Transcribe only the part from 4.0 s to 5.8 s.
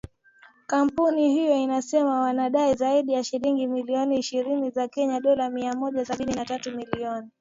ishirini za Kenya dola mia